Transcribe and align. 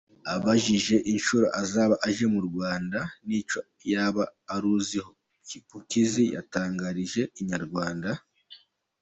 Abajijwe 0.33 0.95
inshuro 1.13 1.45
azaba 1.61 1.95
aje 2.07 2.25
mu 2.33 2.41
Rwanda 2.47 2.99
n’icyo 3.27 3.59
yaba 3.91 4.23
aruziho, 4.53 5.11
Chipukizzy 5.47 6.25
yatangarije 6.35 7.21
inyarwanda. 7.41 8.09